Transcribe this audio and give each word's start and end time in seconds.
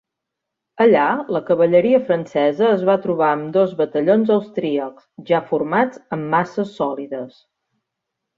Allà, 0.83 1.01
la 1.35 1.41
cavalleria 1.49 1.99
francesa 2.07 2.65
es 2.77 2.85
va 2.87 2.95
trobar 3.03 3.27
amb 3.33 3.51
dos 3.59 3.75
batallons 3.83 4.33
austríacs, 4.37 5.07
ja 5.29 5.43
formats 5.53 6.03
en 6.19 6.25
masses 6.35 6.73
sòlides. 6.81 7.39